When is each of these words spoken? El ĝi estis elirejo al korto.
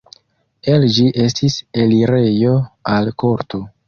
El 0.75 0.85
ĝi 0.95 1.03
estis 1.25 1.57
elirejo 1.83 2.55
al 2.95 3.11
korto. 3.25 3.61